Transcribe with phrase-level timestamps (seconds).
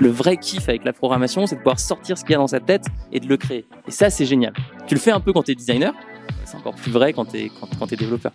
[0.00, 2.46] Le vrai kiff avec la programmation, c'est de pouvoir sortir ce qu'il y a dans
[2.46, 3.66] sa tête et de le créer.
[3.88, 4.52] Et ça, c'est génial.
[4.86, 5.92] Tu le fais un peu quand tu es designer,
[6.44, 8.30] c'est encore plus vrai quand tu es, développeur.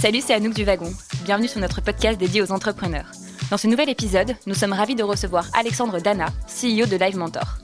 [0.00, 0.92] Salut, c'est Anouk du Wagon.
[1.24, 3.12] Bienvenue sur notre podcast dédié aux entrepreneurs.
[3.52, 7.58] Dans ce nouvel épisode, nous sommes ravis de recevoir Alexandre Dana, CEO de Live Mentor.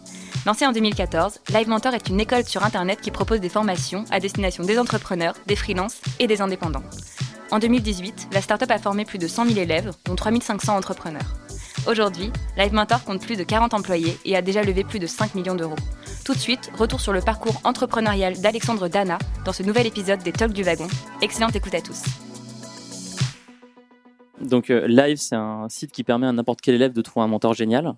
[0.46, 4.20] Lancé en 2014, Live Mentor est une école sur Internet qui propose des formations à
[4.20, 6.84] destination des entrepreneurs, des freelances et des indépendants.
[7.50, 11.47] En 2018, la startup a formé plus de 100 000 élèves, dont 3500 entrepreneurs.
[11.86, 15.34] Aujourd'hui, Live Mentor compte plus de 40 employés et a déjà levé plus de 5
[15.34, 15.76] millions d'euros.
[16.24, 20.32] Tout de suite, retour sur le parcours entrepreneurial d'Alexandre Dana dans ce nouvel épisode des
[20.32, 20.88] Talks du Wagon.
[21.22, 22.02] Excellente écoute à tous.
[24.40, 27.28] Donc euh, Live, c'est un site qui permet à n'importe quel élève de trouver un
[27.28, 27.94] mentor génial.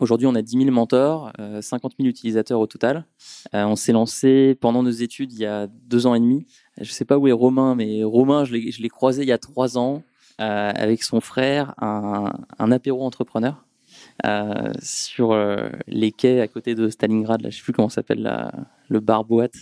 [0.00, 3.06] Aujourd'hui, on a 10 000 mentors, 50 000 utilisateurs au total.
[3.54, 6.46] Euh, on s'est lancé pendant nos études il y a deux ans et demi.
[6.76, 9.38] Je ne sais pas où est Romain, mais Romain, je l'ai croisé il y a
[9.38, 13.64] trois ans euh, avec son frère, un, un apéro entrepreneur.
[14.26, 18.52] Euh, sur euh, les quais à côté de Stalingrad, là, je sais plus comment s'appelle
[18.88, 19.54] le bar boîte,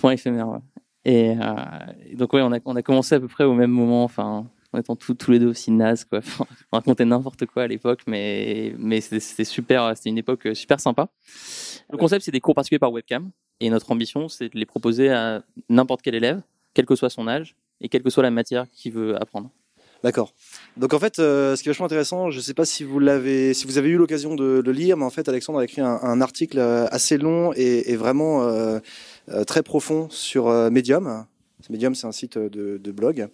[0.00, 0.48] point éphémère.
[0.48, 0.58] Ouais.
[1.04, 4.04] Et, euh, donc ouais, on a, on a commencé à peu près au même moment,
[4.04, 6.20] enfin en étant tous, tous les deux aussi nazes quoi.
[6.72, 11.08] on racontait n'importe quoi à l'époque, mais mais c'était super, c'était une époque super sympa.
[11.90, 13.30] Le concept c'est des cours particuliers par webcam,
[13.60, 16.42] et notre ambition c'est de les proposer à n'importe quel élève,
[16.74, 19.50] quel que soit son âge et quelle que soit la matière qu'il veut apprendre.
[20.04, 20.32] D'accord.
[20.76, 23.00] Donc en fait, euh, ce qui est vachement intéressant, je ne sais pas si vous
[23.00, 25.80] l'avez, si vous avez eu l'occasion de le lire, mais en fait, Alexandre a écrit
[25.80, 28.78] un, article euh, assez long et, vraiment euh,
[29.30, 31.26] euh, très profond sur euh, Medium.
[31.68, 33.28] Medium, c'est un site de, blog.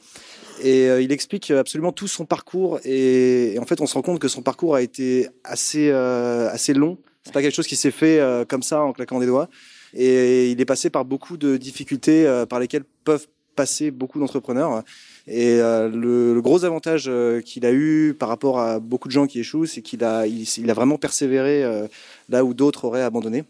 [0.62, 2.81] Et il explique absolument tout son parcours.
[2.83, 6.73] Et, et, en fait, on se rend compte que son parcours a été assez, assez
[6.73, 6.98] long.
[7.23, 9.51] C'est pas quelque chose qui s'est fait comme ça en claquant des doigts.
[9.92, 14.83] Et il est passé par beaucoup de difficultés par lesquelles peuvent passer beaucoup d'entrepreneurs.
[15.27, 19.12] Et euh, le, le, gros avantage euh, qu'il a eu par rapport à beaucoup de
[19.12, 21.86] gens qui échouent, c'est qu'il a, il, il, a vraiment persévéré euh,
[22.28, 23.45] là où d'autres auraient abandonné.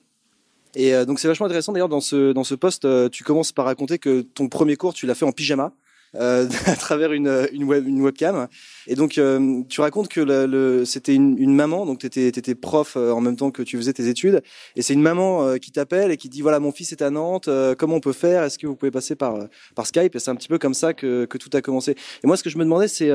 [0.77, 3.99] Et donc c'est vachement intéressant d'ailleurs dans ce dans ce poste, tu commences par raconter
[3.99, 5.73] que ton premier cours tu l'as fait en pyjama
[6.17, 8.49] euh, à travers une, une, web, une, webcam.
[8.87, 12.29] Et donc, euh, tu racontes que le, le, c'était une, une, maman, donc tu étais,
[12.29, 14.43] étais, prof euh, en même temps que tu faisais tes études,
[14.77, 17.11] et c'est une maman euh, qui t'appelle et qui dit, voilà, mon fils est à
[17.11, 18.43] Nantes, euh, comment on peut faire?
[18.43, 19.39] Est-ce que vous pouvez passer par,
[19.75, 20.15] par Skype?
[20.15, 21.97] Et c'est un petit peu comme ça que, que tout a commencé.
[22.23, 23.11] Et moi, ce que je me demandais, c'est...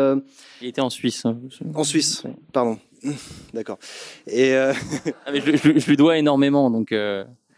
[0.61, 1.25] Il était en Suisse.
[1.25, 1.39] Hein,
[1.73, 2.23] en Suisse,
[2.53, 2.79] pardon.
[3.53, 3.79] D'accord.
[4.27, 4.73] Et ah,
[5.31, 6.93] mais je, je, je, lui dois énormément, donc...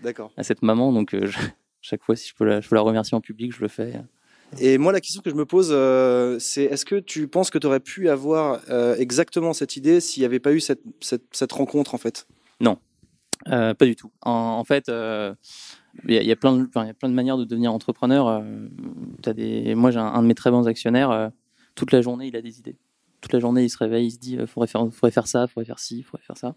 [0.01, 0.31] D'accord.
[0.35, 1.38] À cette maman, donc je,
[1.81, 3.94] chaque fois, si je peux, la, je peux la remercier en public, je le fais.
[4.59, 7.57] Et moi, la question que je me pose, euh, c'est est-ce que tu penses que
[7.57, 11.95] tu aurais pu avoir euh, exactement cette idée s'il n'y avait pas eu cette, rencontre,
[11.95, 12.28] en fait?
[12.59, 12.78] Non,
[13.47, 14.12] euh, pas du tout.
[14.22, 18.44] En, fait, il y, a plein de, y a plein de manières de devenir entrepreneur.
[18.44, 21.31] Moi, j'ai un, de mes très bons actionnaires.
[21.75, 22.75] Toute la journée, il a des idées
[23.21, 25.65] toute la journée, il se réveille, il se dit, faudrait faire, faudrait faire ça, faudrait
[25.65, 26.55] faire ci, faudrait faire ça.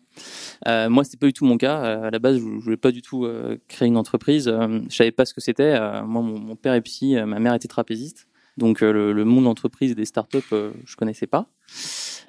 [0.67, 1.85] Euh, moi, c'était pas du tout mon cas.
[1.85, 4.49] Euh, à la base, je, je voulais pas du tout euh, créer une entreprise.
[4.49, 5.79] Euh, je savais pas ce que c'était.
[6.03, 8.29] moi, mon, mon, père est psy, ma mère était trapéziste.
[8.57, 11.49] Donc, le, le, monde d'entreprise et des startups, je connaissais pas.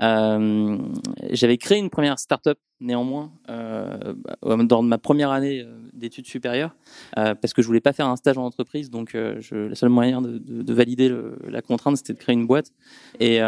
[0.01, 0.77] Euh,
[1.31, 4.13] j'avais créé une première start-up néanmoins euh,
[4.43, 6.75] dans ma première année d'études supérieures
[7.17, 8.89] euh, parce que je voulais pas faire un stage en entreprise.
[8.89, 12.33] Donc je, le seul moyen de, de, de valider le, la contrainte c'était de créer
[12.33, 12.71] une boîte.
[13.19, 13.39] Et,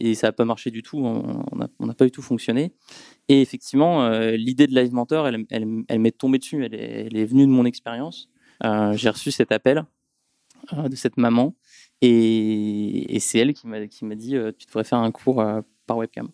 [0.00, 0.98] et ça n'a pas marché du tout.
[0.98, 2.72] On n'a pas du tout fonctionné.
[3.28, 6.64] Et effectivement l'idée de Live Mentor elle, elle, elle m'est tombée dessus.
[6.64, 8.30] Elle est, elle est venue de mon expérience.
[8.62, 9.84] J'ai reçu cet appel
[10.72, 11.54] de cette maman
[12.00, 15.96] et, et c'est elle qui m'a dit euh, tu devrais faire un cours euh, par
[15.96, 16.28] webcam.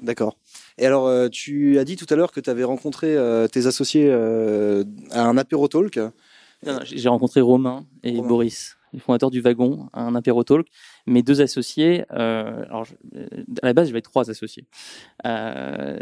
[0.00, 0.36] D'accord.
[0.78, 3.16] Et alors, euh, tu as dit tout à l'heure que tu avais rencontré
[3.50, 5.98] tes associés à un apéro talk.
[6.84, 8.28] J'ai rencontré Romain et Romain.
[8.28, 10.66] Boris, les fondateurs du Wagon, à un apéro talk.
[11.06, 12.94] Mes deux associés, euh, alors je,
[13.62, 14.66] à la base, j'avais trois associés,
[15.26, 15.98] euh,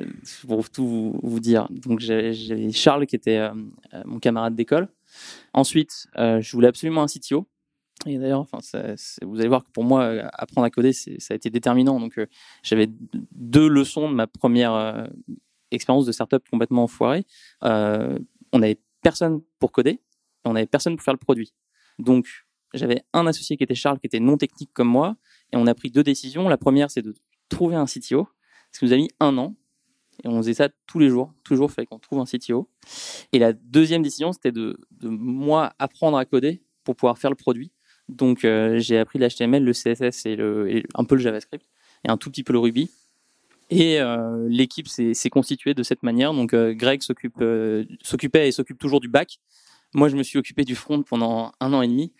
[0.47, 1.69] pour tout vous, vous dire.
[1.71, 3.49] Donc, j'avais Charles qui était
[4.05, 4.89] mon camarade d'école.
[5.53, 7.47] Ensuite, je voulais absolument un CTO.
[8.07, 8.59] Et d'ailleurs, enfin,
[9.23, 11.99] vous allez voir que pour moi, apprendre à coder, ça a été déterminant.
[11.99, 12.27] Donc, euh,
[12.63, 12.89] j'avais
[13.33, 15.07] deux leçons de ma première euh,
[15.71, 17.25] expérience de startup complètement foirée.
[17.63, 18.19] Euh,
[18.53, 20.01] on n'avait personne pour coder, et
[20.45, 21.55] on n'avait personne pour faire le produit.
[21.99, 22.27] Donc,
[22.75, 25.17] j'avais un associé qui était Charles, qui était non technique comme moi,
[25.53, 26.49] et on a pris deux décisions.
[26.49, 27.15] La première, c'est de
[27.49, 28.29] trouver un CTO,
[28.73, 29.55] ce qui nous a mis un an.
[30.25, 31.33] Et on faisait ça tous les jours.
[31.43, 32.69] Toujours, il fallait qu'on trouve un CTO.
[33.33, 37.73] Et la deuxième décision, c'était de moi apprendre à coder pour pouvoir faire le produit.
[38.09, 41.67] Donc euh, j'ai appris l'HTML, le CSS et, le, un peu le JavaScript
[42.07, 42.91] et un tout petit peu le Ruby.
[43.71, 46.35] Et euh, l'équipe s'est constituée de cette manière.
[46.35, 49.39] Donc euh, Greg s'occupait et s'occupe toujours du bac.
[49.97, 52.13] Moi, je me suis occupé du front pendant un an et demi.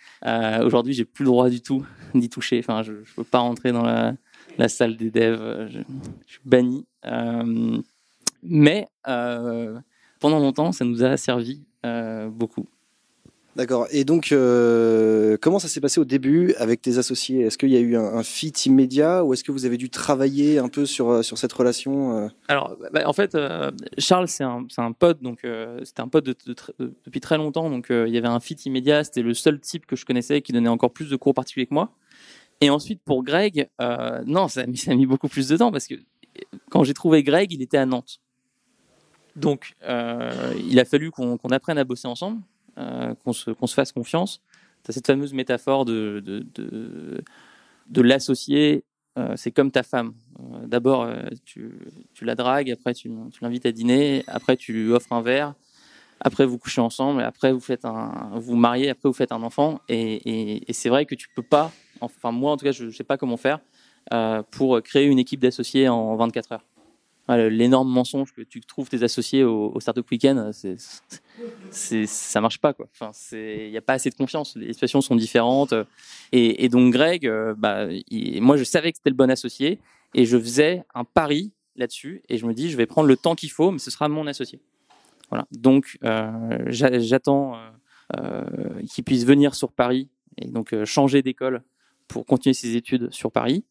[0.65, 1.85] Aujourd'hui, j'ai plus le droit du tout
[2.15, 2.61] d'y toucher.
[2.61, 5.69] Enfin, je ne peux pas rentrer dans la, salle des devs.
[5.71, 5.81] Je
[6.25, 6.87] suis banni.
[8.45, 11.65] Mais pendant longtemps, ça nous a servi
[12.31, 12.69] beaucoup.
[13.57, 13.87] D'accord.
[13.93, 17.43] Et donc, euh, comment ça s'est passé au début avec tes associés?
[17.43, 20.59] Est-ce qu'il y a eu un, fit immédiat ou est-ce que vous avez dû travailler
[20.59, 22.29] un peu sur, euh, sur cette relation euh?
[22.49, 23.37] Alors, bah, en fait,
[23.99, 25.47] Charles, c'est un, un, pote, donc
[25.85, 29.05] c'était un pote depuis très longtemps, donc il y avait un fit immédiat.
[29.05, 31.75] C'était le seul type que je connaissais qui donnait encore plus de cours particuliers que
[31.75, 31.93] moi.
[32.61, 33.69] Et ensuite, pour Greg,
[34.27, 35.95] non, ça a mis beaucoup plus de temps parce que
[36.71, 38.21] quand j'ai trouvé Greg, il était à Nantes.
[39.37, 42.41] Donc, il a fallu qu'on apprenne à bosser ensemble.
[42.77, 44.41] Euh, qu'on se, se, fasse confiance.
[44.83, 47.23] Tu as cette fameuse métaphore de, de,
[47.87, 48.83] de, l'associer,
[49.17, 50.13] euh, c'est comme ta femme.
[50.41, 51.09] Euh, d'abord,
[51.45, 51.71] tu,
[52.15, 55.55] tu, la dragues, après tu, tu l'invites à dîner, après tu lui offres un verre,
[56.19, 59.81] après vous couchez ensemble, après vous faites un, vous mariez, après vous faites un enfant.
[59.89, 62.87] Et, et, et c'est vrai que tu peux pas, enfin moi en tout cas, je
[62.87, 63.61] ne sais pas comment faire
[64.51, 66.65] pour créer une équipe d'associés en 24 heures
[67.29, 70.53] l'énorme mensonge que tu trouves tes associés au, au Startup Weekend,
[71.71, 72.87] c'est, ça marche pas quoi.
[72.93, 74.57] Enfin, il n'y a pas assez de confiance.
[74.57, 75.75] Les situations sont différentes.
[76.33, 77.87] Et, et donc Greg, euh, bah,
[78.41, 79.81] moi je savais que c'était le bon associé
[80.13, 83.35] et je faisais un pari là-dessus et je me dis je vais prendre le temps
[83.35, 84.61] qu'il faut, mais ce sera mon associé.
[85.31, 85.47] Voilà.
[85.53, 87.57] Donc euh, j'attends
[88.19, 88.45] euh,
[88.93, 91.63] qu'il puisse venir sur Paris et donc changer d'école
[92.07, 93.65] pour continuer ses études sur Paris.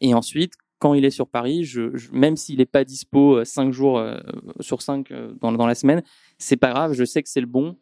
[0.00, 3.72] et ensuite, quand il est sur Paris, je, même s'il n'est pas dispo 5 euh,
[3.72, 4.18] jours euh,
[4.60, 6.02] sur 5 euh, dans, dans, la semaine,
[6.38, 7.76] c'est pas grave, je sais que c'est le bon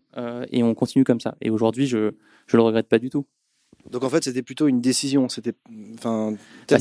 [0.53, 1.37] et on continue comme ça.
[1.41, 2.13] Et aujourd'hui, je ne
[2.53, 3.27] le regrette pas du tout.
[3.91, 5.29] Donc en fait, c'était plutôt une décision.
[5.29, 5.55] C'était,
[5.95, 6.37] enfin,
[6.69, 6.79] bah,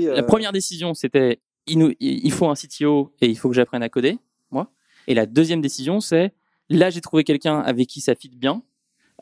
[0.00, 3.88] la, première décision, c'était il, il, faut un CTO et il faut que j'apprenne à
[3.88, 4.16] coder,
[4.52, 4.70] moi.
[5.08, 6.32] Et la deuxième décision, c'est
[6.68, 8.62] là, j'ai trouvé quelqu'un avec qui ça fit bien.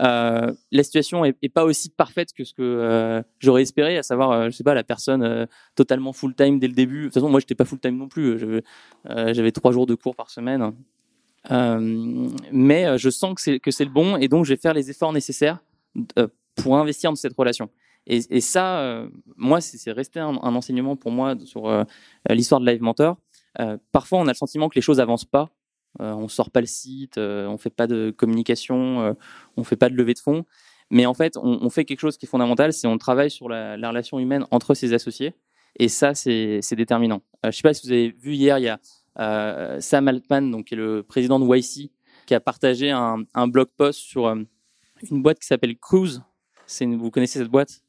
[0.03, 4.31] Euh, la situation est, pas aussi parfaite que ce que euh, j'aurais espéré, à savoir,
[4.33, 7.01] euh, je sais pas, la personne totalement full time dès le début.
[7.01, 8.39] De toute façon, moi, j'étais pas full time non plus.
[9.05, 10.73] J'avais trois jours de cours par semaine,
[11.51, 15.59] mais je sens que c'est le bon, et donc je vais faire les efforts nécessaires
[16.57, 17.71] pour investir dans cette relation.
[18.09, 19.05] Et, ça,
[19.37, 21.85] moi, c'est resté un, un, enseignement pour moi sur
[22.29, 23.17] l'histoire de Live Mentor.
[23.93, 25.51] parfois, on a le sentiment que les choses avancent pas
[26.01, 29.13] euh, on sort pas le site, euh, on fait pas de communication, euh,
[29.57, 30.45] on fait pas de levée de fonds.
[30.91, 33.75] Mais en fait, on, fait quelque chose qui est fondamental, c'est on travaille sur la,
[33.89, 35.35] relation humaine entre ses associés.
[35.81, 37.23] Et ça, c'est déterminant.
[37.43, 40.75] je sais pas si vous avez vu hier, il y a Sam Altman, donc qui
[40.75, 41.91] est le président de YC,
[42.25, 46.23] qui a partagé un, blog post sur une boîte qui s'appelle Cruise.
[46.81, 47.83] Vous connaissez cette boîte?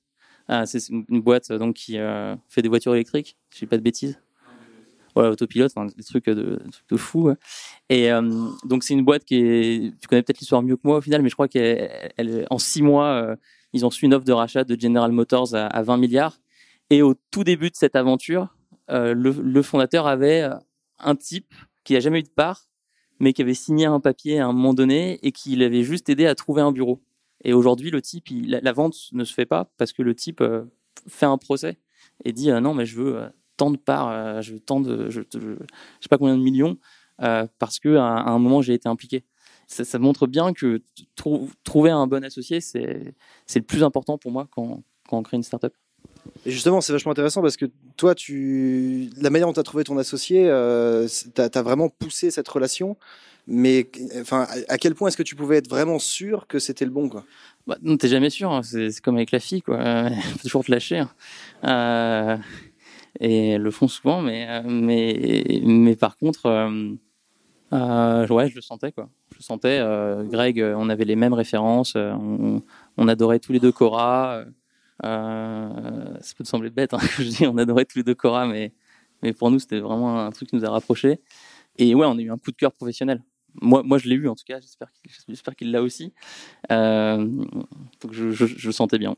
[0.47, 1.97] Ah, C'est une boîte donc qui
[2.49, 3.37] fait des voitures électriques.
[3.53, 4.19] Je dis pas de bêtises
[5.25, 6.59] autopilote, des trucs de,
[6.89, 7.31] de fou.
[7.89, 8.21] Et euh,
[8.65, 11.21] donc c'est une boîte qui est, tu connais peut-être l'histoire mieux que moi au final,
[11.21, 13.35] mais je crois qu'en six mois, euh,
[13.73, 16.39] ils ont su une offre de rachat de General Motors à, 20 milliards.
[16.89, 18.55] Et au tout début de cette aventure,
[18.89, 20.49] euh, le, fondateur avait
[20.99, 21.53] un type
[21.83, 22.69] qui n'a jamais eu de part,
[23.19, 26.25] mais qui avait signé un papier à un moment donné et qui l'avait juste aidé
[26.25, 27.01] à trouver un bureau.
[27.43, 30.43] Et aujourd'hui, le type, la, vente ne se fait pas parce que le type
[31.07, 31.77] fait un procès
[32.23, 35.55] et dit non, mais je veux tant de parts, euh, je tant de, je, je,
[35.99, 36.77] sais pas combien de millions,
[37.21, 39.23] euh, parce que à, un moment j'ai été impliqué.
[39.67, 40.81] Ça, montre bien que
[41.65, 43.13] trouver un bon associé, c'est
[43.53, 45.73] le plus important pour moi quand, quand on crée une startup.
[46.45, 47.65] Et justement, c'est vachement intéressant parce que
[47.95, 52.31] toi, tu, la manière dont tu as trouvé ton associé, euh, tu as, vraiment poussé
[52.31, 52.97] cette relation.
[53.49, 56.91] Mais enfin, à quel point est-ce que tu pouvais être vraiment sûr que c'était le
[56.91, 57.23] bon quoi?
[57.65, 58.51] Bah, Non, t'es jamais sûr.
[58.51, 58.61] Hein.
[58.61, 60.09] C'est comme avec la fille, quoi.
[60.41, 60.97] toujours te lâcher.
[60.97, 61.09] Hein.
[61.63, 62.37] Euh,
[63.19, 66.93] et le font souvent, mais, euh, mais, mais par contre, euh,
[67.73, 69.09] euh, ouais, je le sentais quoi.
[69.37, 69.79] Je sentais.
[70.25, 72.61] Greg, on avait les mêmes références, on,
[73.07, 74.43] adorait tous les deux Cora.
[75.01, 78.73] ça peut te sembler bête, hein, je dis, on adorait tous les deux Cora, mais,
[79.21, 81.19] mais pour nous, c'était vraiment un truc qui nous a rapprochés.
[81.77, 83.21] Et ouais, on a eu un coup de cœur professionnel.
[83.61, 84.59] Moi, moi je l'ai eu en tout cas,
[85.27, 86.13] j'espère qu'il l'a aussi.
[86.69, 89.15] je, je, le sentais bien.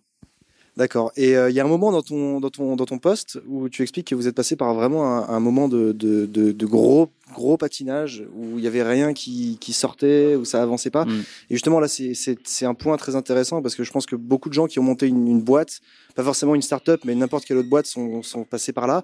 [0.79, 1.11] D'accord.
[1.17, 3.67] Et euh, il y a un moment dans ton, dans, ton, dans ton poste où
[3.67, 7.57] tu expliques que vous êtes passé par vraiment un, moment de, de, de, gros, gros
[7.57, 11.03] patinage, où il n'y avait rien qui, qui, sortait, où ça avançait pas.
[11.03, 11.23] Mm.
[11.49, 14.53] Et justement, là, c'est un point très intéressant parce que je pense que beaucoup de
[14.53, 15.81] gens qui ont monté une, boîte,
[16.15, 19.03] pas forcément une start-up, mais n'importe quelle autre boîte, sont, sont passés par là.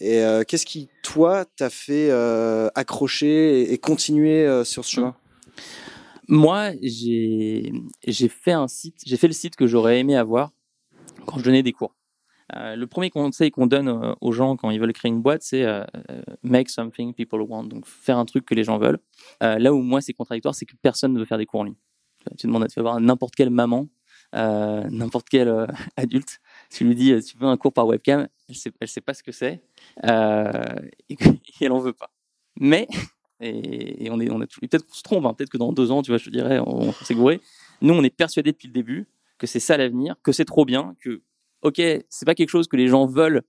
[0.00, 5.16] Et euh, qu'est-ce qui, toi, t'a fait euh, accrocher et, continuer sur ce chemin?
[6.28, 7.72] Moi, j'ai
[8.28, 10.50] fait un site, j'ai fait le site que j'aurais aimé avoir
[11.26, 11.94] quand je donnais des cours.
[12.54, 15.42] Euh, le premier conseil qu'on donne euh, aux gens quand ils veulent créer une boîte,
[15.42, 15.82] c'est euh,
[16.42, 18.98] make something people want, donc faire un truc que les gens veulent.
[19.40, 21.74] là où moi c'est contradictoire, c'est que personne ne veut faire des cours en ligne.
[22.38, 23.88] Tu demandes à te voir n'importe quelle maman,
[24.32, 25.66] n'importe quel
[25.96, 26.40] adulte,
[26.70, 29.32] tu lui dis tu veux un cours par webcam, elle sait, sait pas ce que
[29.32, 29.62] c'est
[30.02, 31.16] et,
[31.60, 32.10] elle en veut pas.
[32.60, 32.86] Mais,
[33.40, 36.02] et, on, est, on a peut-être qu'on se trompe, hein, peut-être que dans deux ans,
[36.02, 37.40] tu vois, je dirais, on, s'est gouré.
[37.82, 39.06] Nous, on est persuadés depuis le début
[39.38, 41.22] que c'est ça l'avenir, que c'est trop bien, que,
[41.62, 43.42] ok, c'est pas quelque chose que les gens veulent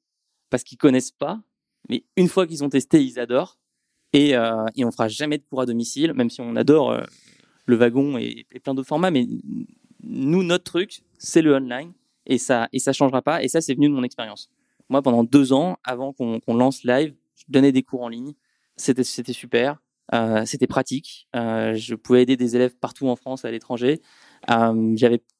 [0.50, 1.42] parce qu'ils connaissent pas,
[1.90, 3.60] mais une fois qu'ils ont testé, ils adorent.
[4.14, 7.04] Et, euh, et on fera jamais de cours à domicile, même si on adore euh,
[7.66, 9.12] le wagon et, plein d'autres formats.
[9.12, 9.28] Mais
[10.04, 11.92] nous, notre truc, c'est le online
[12.26, 13.44] et ça et ça changera pas.
[13.44, 14.50] Et ça, c'est venu de mon expérience.
[14.90, 18.34] Moi, pendant deux ans, avant qu'on lance live, je donnais des cours en ligne.
[18.78, 19.80] C'était super.
[20.14, 21.28] Euh, c'était pratique.
[21.36, 24.02] Euh, je pouvais aider des élèves partout en France, à l'étranger.
[24.50, 24.96] Euh,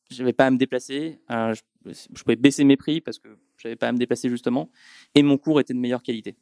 [0.10, 1.20] j'avais j'avais pas à me déplacer.
[1.32, 4.70] Euh, je, je, pouvais baisser mes prix parce que j'avais pas à me déplacer justement.
[5.14, 6.36] Et mon cours était de meilleure qualité.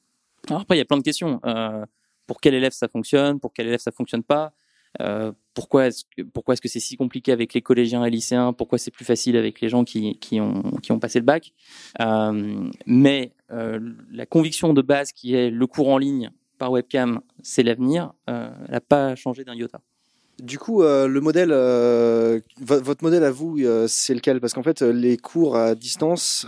[0.50, 1.40] Alors après, il y a plein de questions.
[1.46, 1.86] Euh,
[2.28, 4.54] pour quel élève ça fonctionne Pour quel élève ça fonctionne pas
[5.02, 8.54] euh, pourquoi est-ce que pourquoi est-ce que c'est si compliqué avec les collégiens et lycéens
[8.54, 11.54] Pourquoi c'est plus facile avec les gens qui, qui ont qui ont passé le bac
[12.02, 13.80] euh, Mais euh,
[14.12, 18.52] la conviction de base qui est le cours en ligne par webcam, c'est l'avenir, euh,
[18.66, 19.82] elle n'a pas changé d'un iota.
[20.44, 24.40] Du coup, euh, le modèle, euh, votre modèle à vous, c'est lequel?
[24.40, 26.46] Parce qu'en fait, les cours à distance,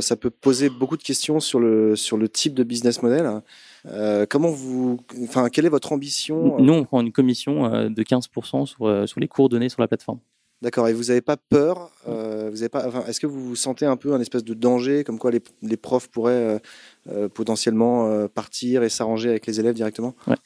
[0.00, 3.40] ça peut poser beaucoup de questions sur le sur le type de business model.
[3.86, 6.58] Euh, comment vous, enfin, quelle est votre ambition?
[6.58, 9.80] Nous, on prend une commission euh, de 15% sur, euh, sur les cours donnés sur
[9.80, 10.18] la plateforme.
[10.62, 10.88] D'accord.
[10.88, 13.96] Et vous n'avez pas peur euh, Vous avez pas enfin, Est-ce que vous sentez un
[13.96, 16.60] peu un espèce de danger, comme quoi les, les profs pourraient
[17.08, 20.14] euh, potentiellement partir et s'arranger avec les élèves directement?
[20.26, 20.36] Ouais.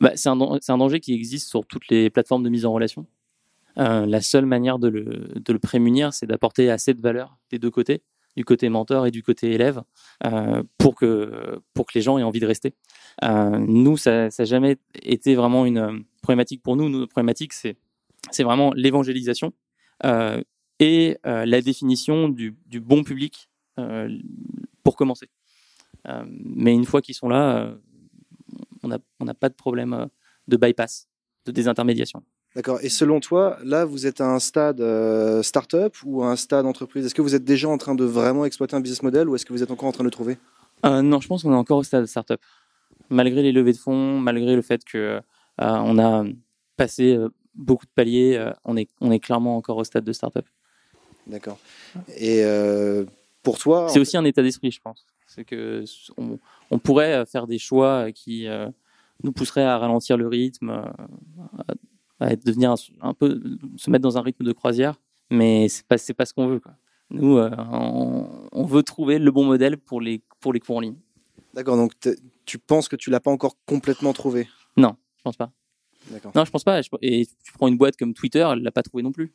[0.00, 3.06] bah, c'est un, un, danger qui existe sur toutes les plateformes de mise en relation.
[3.76, 5.04] la seule manière de le,
[5.34, 8.02] de le prémunir, c'est d'apporter assez de valeur des deux côtés
[8.36, 9.82] du côté mentor et du côté élève
[10.24, 12.74] euh, pour que pour que les gens aient envie de rester.
[13.24, 16.88] Euh, nous, ça n'a jamais été vraiment une euh, problématique pour nous.
[16.88, 17.76] Notre problématique, c'est
[18.30, 19.52] c'est vraiment l'évangélisation
[20.04, 20.42] euh,
[20.78, 23.48] et euh, la définition du, du bon public
[23.78, 24.08] euh,
[24.82, 25.28] pour commencer.
[26.26, 27.74] mais une fois qu'ils sont là,
[28.82, 30.08] on n'a on pas de problème
[30.48, 31.08] de bypass,
[31.46, 32.22] de désintermédiation.
[32.56, 32.80] D'accord.
[32.82, 34.82] Et selon toi, là, vous êtes à un stade
[35.42, 37.06] start-up ou à un stade entreprise?
[37.06, 39.46] Est-ce que vous êtes déjà en train de vraiment exploiter un business model ou est-ce
[39.46, 40.36] que vous êtes encore en train de le trouver?
[40.84, 42.40] Non, je pense qu'on est encore au stade start-up.
[43.08, 45.20] Malgré les levées de fonds, malgré le fait que
[45.58, 46.24] on a
[46.76, 47.16] passé
[47.54, 50.46] beaucoup de paliers, euh, on, est, on est clairement encore au stade de start-up.
[51.26, 51.58] D'accord.
[52.16, 53.04] Et euh,
[53.42, 53.88] pour toi.
[53.88, 55.06] C'est aussi un état d'esprit, je pense.
[55.26, 55.84] C'est que
[56.16, 56.38] on,
[56.70, 58.46] on, pourrait faire des choix qui
[59.22, 60.92] nous pousseraient à ralentir le rythme,
[62.20, 63.40] à devenir un, peu
[63.76, 66.60] se mettre dans un rythme de croisière, mais c'est pas c'est pas ce qu'on veut.
[66.60, 66.72] Quoi.
[67.10, 70.80] Nous, euh, on, on, veut trouver le bon modèle pour les pour les cours en
[70.80, 70.96] ligne.
[71.54, 71.76] D'accord.
[71.76, 71.92] Donc
[72.44, 74.48] tu penses que tu l'as pas encore complètement trouvé?
[74.76, 75.50] Non, je pense pas.
[76.34, 76.80] Non, je pense pas.
[77.00, 79.28] Et tu prends une boîte comme Twitter, elle l'a pas trouvé non plus.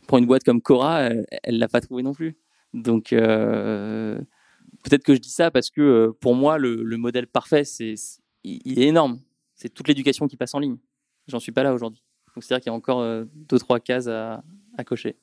[0.00, 2.36] Tu prends une boîte comme Cora, elle, elle l'a pas trouvé non plus.
[2.74, 4.18] Donc euh,
[4.84, 7.94] peut-être que je dis ça parce que euh, pour moi le, le modèle parfait, c'est
[8.44, 9.20] il est énorme.
[9.54, 10.76] C'est toute l'éducation qui passe en ligne.
[11.26, 12.02] J'en suis pas là aujourd'hui.
[12.34, 14.42] Donc c'est-à-dire qu'il y a encore euh, deux trois cases à
[14.84, 15.16] cocher.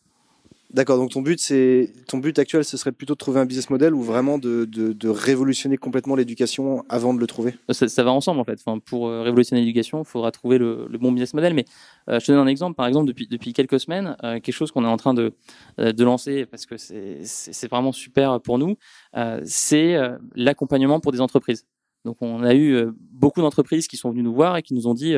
[0.74, 3.70] D'accord, donc ton but, c'est ton but actuel, ce serait plutôt de trouver un business
[3.70, 7.54] model ou vraiment de, de, révolutionner complètement l'éducation avant de le trouver?
[7.70, 8.60] Ça, ça, va ensemble en fait.
[8.86, 11.54] Pour euh, révolutionner l'éducation, il faudra trouver le, bon business model.
[11.54, 11.66] Mais
[12.10, 12.76] euh, je te donne un exemple.
[12.76, 15.34] Par exemple, depuis, depuis quelques semaines, euh, quelque chose qu'on est en train de,
[15.80, 18.76] euh, de lancer parce que c'est vraiment super pour nous,
[19.16, 19.96] euh, c'est
[20.36, 21.68] l'accompagnement pour des entreprises.
[22.04, 24.96] Donc on a eu beaucoup d'entreprises qui sont venues nous voir et qui nous ont
[24.96, 25.16] dit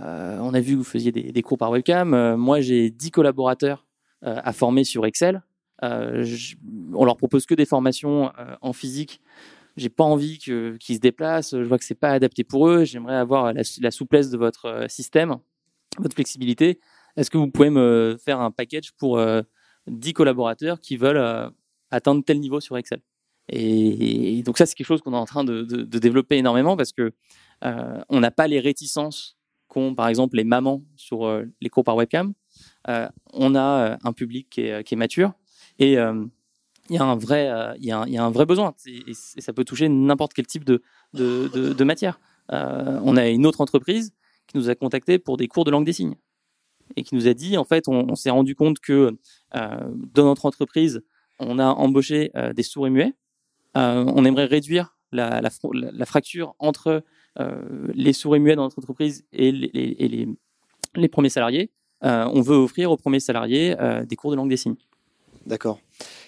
[0.00, 2.12] euh, on a vu que vous faisiez des, des cours par webcam.
[2.12, 3.85] Euh, moi, j'ai 10 collaborateurs euh,
[4.22, 5.42] à former sur Excel.
[5.82, 6.56] Je,
[6.94, 9.20] on leur propose que des formations en physique.
[9.76, 11.56] J'ai pas envie qu'ils se déplacent.
[11.56, 12.84] Je vois que c'est pas adapté pour eux.
[12.84, 15.36] J'aimerais avoir la, souplesse de votre système,
[15.98, 16.80] votre flexibilité.
[17.16, 19.20] Est-ce que vous pouvez me faire un package pour
[19.86, 21.52] 10 collaborateurs qui veulent
[21.90, 23.00] atteindre tel niveau sur Excel?
[23.48, 27.12] Et, donc ça, c'est quelque chose qu'on est en train de, développer énormément parce que
[27.64, 31.84] euh, on n'a pas les réticences qu'ont par exemple les mamans sur euh, les cours
[31.84, 32.32] par webcam, euh,
[33.32, 35.32] on a euh, un public qui est, est mature
[35.78, 37.50] et il y a un vrai,
[37.80, 38.74] y, a vrai besoin.
[38.86, 42.20] Et, ça peut toucher n'importe quel type de, matière.
[42.48, 44.12] on a une autre entreprise
[44.46, 46.16] qui nous a contacté pour des cours de langue des signes
[46.94, 49.16] et qui nous a dit en fait on, s'est rendu compte que
[49.56, 49.80] euh,
[50.14, 51.02] dans notre entreprise
[51.38, 53.12] on a embauché euh, des sourds et muets.
[53.76, 55.50] Euh, on aimerait réduire la,
[56.06, 57.02] fracture entre
[57.38, 62.56] euh, les sourds et muets dans notre entreprise et les, premiers salariés, euh, on veut
[62.56, 64.76] offrir aux premiers salariés euh, des cours de langue des signes.
[65.46, 65.78] D'accord.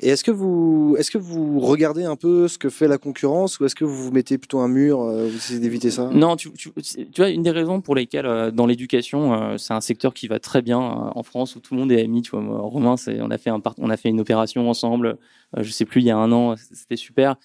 [0.01, 3.59] Et est-ce que vous est-ce que vous regardez un peu ce que fait la concurrence
[3.59, 6.09] ou est-ce que vous vous mettez plutôt un mur, euh, vous essayez d'éviter ça?
[6.13, 9.75] Non, tu, tu, tu, vois une des raisons pour lesquelles euh, dans l'éducation euh, c'est
[9.75, 12.23] un secteur qui va très bien en France où tout le monde est ami.
[12.23, 15.19] Tu vois, moi, Romain, on a fait un on a fait une opération ensemble.
[15.57, 17.37] je sais plus il y a un an, c'était super.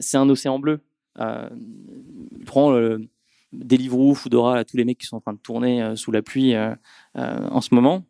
[0.00, 0.80] c'est un océan bleu.
[1.20, 1.48] Euh,
[2.46, 3.08] prends le,
[3.52, 6.54] Deliveroo, Foodora, tous les mecs qui sont en train de tourner sous la pluie
[7.14, 8.04] en ce moment.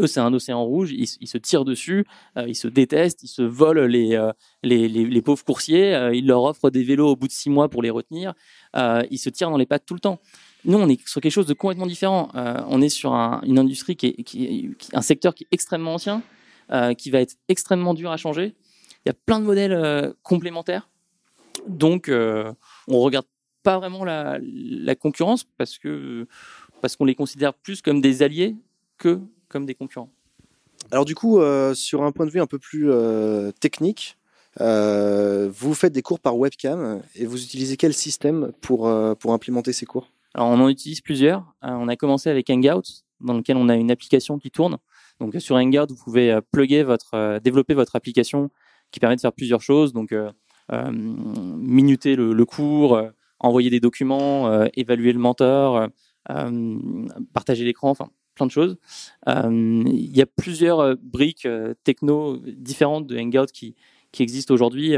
[0.00, 3.86] Eux, c'est un océan rouge, ils, se tirent dessus, ils se détestent, ils se volent
[3.86, 4.16] les,
[4.62, 7.82] les, les, pauvres coursiers, ils leur offrent des vélos au bout de six mois pour
[7.82, 8.34] les retenir,
[8.76, 10.20] ils se tirent dans les pattes tout le temps.
[10.64, 12.30] Nous, on est sur quelque chose de complètement différent.
[12.34, 16.22] on est sur une industrie qui est, un secteur qui est extrêmement ancien,
[16.96, 18.54] qui va être extrêmement dur à changer.
[19.04, 20.88] Il y a plein de modèles complémentaires.
[21.66, 23.26] Donc, on regarde
[23.68, 26.26] pas vraiment la, concurrence parce que
[26.80, 28.56] parce qu'on les considère plus comme des alliés
[28.96, 29.20] que
[29.50, 30.08] comme des concurrents.
[30.90, 34.16] Alors du coup, euh, sur un point de vue un peu plus euh, technique,
[34.62, 39.74] euh, vous faites des cours par webcam et vous utilisez quel système pour, pour implémenter
[39.74, 40.08] ces cours?
[40.32, 41.44] Alors on en utilise plusieurs.
[41.60, 44.78] on a commencé avec Hangout, dans lequel on a une application qui tourne.
[45.20, 48.50] Donc sur Hangout, vous pouvez plugger votre, développer votre application
[48.92, 49.92] qui permet de faire plusieurs choses.
[49.92, 50.14] Donc
[50.72, 52.98] minuter le, le cours,
[53.40, 55.88] envoyer des documents, euh, évaluer le mentor,
[56.30, 56.78] euh,
[57.32, 58.76] partager l'écran, enfin plein de choses.
[59.28, 61.48] Euh, il y a plusieurs briques
[61.84, 63.74] techno différentes de Hangout qui,
[64.12, 64.94] qui existent aujourd'hui.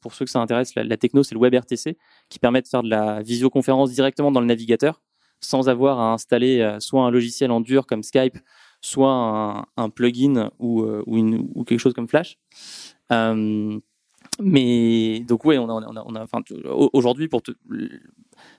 [0.00, 1.96] pour ceux que ça intéresse, la, techno, c'est le WebRTC,
[2.28, 5.00] qui permet de faire de la visioconférence directement dans le navigateur,
[5.40, 8.38] sans avoir à installer soit un logiciel en dur comme Skype,
[8.82, 12.36] soit un, plugin ou, ou, quelque chose comme Flash.
[14.40, 16.40] Mais donc oui, on a, on a, enfin,
[16.92, 17.42] aujourd'hui pour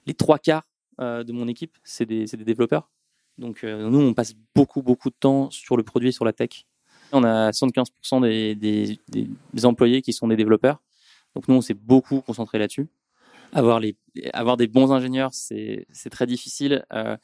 [0.05, 0.63] les trois quarts
[1.01, 2.89] euh, de mon équipe, c'est des, des, développeurs.
[3.38, 6.65] Donc euh, nous, on passe beaucoup beaucoup de temps sur le produit, sur la tech.
[7.12, 10.82] On a 75% des, des, des, employés qui sont des développeurs.
[11.36, 12.88] Donc nous, on s'est beaucoup concentré là-dessus.
[13.53, 13.96] Avoir, les,
[14.34, 16.86] avoir des bons ingénieurs, c'est très difficile.
[16.94, 17.15] Euh,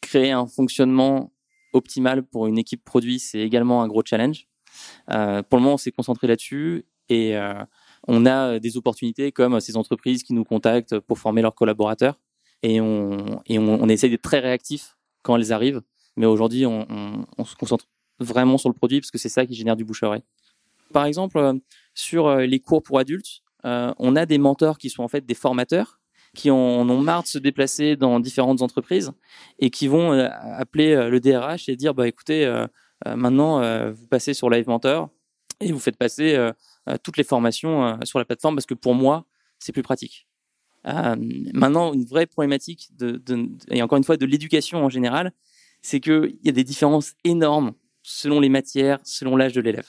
[0.00, 1.32] créer un fonctionnement
[1.72, 4.46] optimal pour une équipe produit, c'est également un gros challenge.
[5.10, 7.54] Euh, pour le moment, on s'est concentré là-dessus et euh,
[8.06, 12.20] on a euh, des opportunités comme ces entreprises qui nous contactent pour former leurs collaborateurs
[12.62, 15.82] et on, essaie d'être très réactif quand elles arrivent.
[16.16, 16.86] Mais aujourd'hui, on,
[17.44, 17.86] se concentre
[18.18, 20.02] vraiment sur le produit parce que c'est ça qui génère du bouche.
[20.92, 21.52] Par exemple, euh,
[21.92, 25.34] sur euh, les cours pour adultes, on a des mentors qui sont en fait des
[25.34, 25.98] formateurs
[26.34, 29.12] qui en ont marre de se déplacer dans différentes entreprises
[29.58, 32.46] et qui vont appeler le DRH et dire bah écoutez
[33.06, 35.08] maintenant vous passez sur Live Mentor
[35.60, 36.52] et vous faites passer euh,
[37.02, 39.26] toutes les formations euh, sur la plateforme parce que pour moi,
[39.58, 40.26] c'est plus pratique.
[40.86, 41.16] Euh,
[41.54, 43.22] maintenant, une vraie problématique, de,
[43.70, 45.32] et encore une fois, de l'éducation en général,
[45.80, 49.88] c'est qu'il y a des différences énormes selon les matières, selon l'âge de l'élève.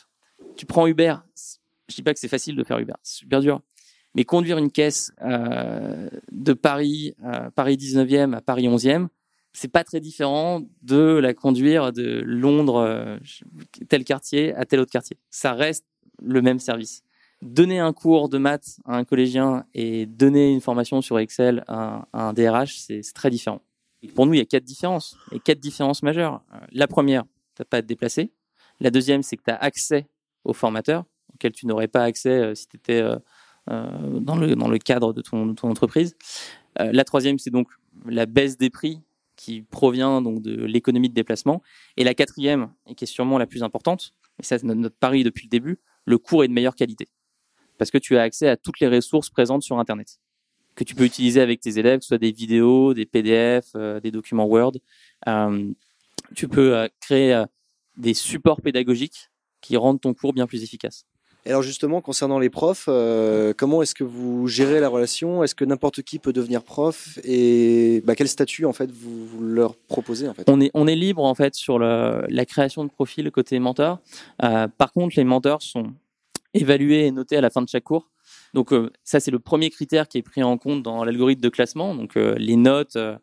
[0.56, 1.16] Tu prends Uber,
[1.90, 3.62] je dis pas que c'est facile de faire Uber, c'est super dur.
[4.14, 7.14] Mais conduire une caisse de Paris,
[7.56, 9.08] Paris 19e à Paris 11e,
[9.52, 13.20] c'est pas très différent de la conduire de Londres,
[13.90, 15.18] tel quartier à tel autre quartier.
[15.30, 15.86] Ça reste
[16.21, 17.04] le même service.
[17.41, 22.08] Donner un cours de maths à un collégien et donner une formation sur Excel à,
[22.13, 23.62] un DRH, c'est très différent.
[24.15, 26.41] pour nous, il y a quatre différences, et quatre différences majeures.
[26.54, 27.23] Euh, la première,
[27.56, 28.32] tu n'as pas à te déplacer.
[28.80, 30.08] La deuxième, c'est que tu as accès
[30.43, 33.17] aux formateurs, auxquels tu n'aurais pas accès euh, si tu étais euh,
[33.67, 36.15] dans, le, cadre de ton, entreprise.
[36.78, 37.67] la troisième, c'est donc
[38.06, 39.01] la baisse des prix
[39.36, 41.62] qui provient donc de l'économie de déplacement.
[41.97, 45.23] Et la quatrième, et qui est sûrement la plus importante, et ça c'est notre pari
[45.23, 47.08] depuis le début, le cours est de meilleure qualité.
[47.78, 50.20] Parce que tu as accès à toutes les ressources présentes sur Internet,
[50.76, 54.00] que tu peux utiliser avec tes élèves, que ce soit des vidéos, des PDF, euh,
[54.00, 54.74] des documents Word.
[55.28, 55.72] Euh,
[56.36, 57.44] tu peux euh, créer
[57.98, 59.30] des supports pédagogiques
[59.62, 61.06] qui rendent ton cours bien plus efficace.
[61.46, 62.90] Et alors justement, concernant les profs,
[63.58, 65.44] comment est-ce que vous gérez la relation?
[65.44, 67.20] Est-ce que n'importe qui peut devenir prof?
[67.24, 71.36] Et bah, quel statut en fait vous, leur proposez on est, on est libre en
[71.36, 74.00] fait sur la création de profil côté mentor.
[74.40, 75.94] par contre, les mentors sont
[76.56, 78.10] évalué et noté à la fin de chaque cours.
[78.54, 81.50] Donc euh, ça, c'est le premier critère qui est pris en compte dans l'algorithme de
[81.50, 81.94] classement.
[81.94, 83.18] Donc euh, les notes euh,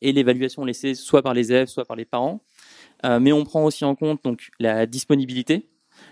[0.00, 2.40] et l'évaluation laissées soit par les élèves, soit par les parents.
[3.04, 5.68] mais on prend aussi en compte donc la disponibilité,